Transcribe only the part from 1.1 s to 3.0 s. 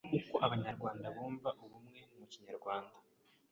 bumva ubumwe Mu kinyarwanda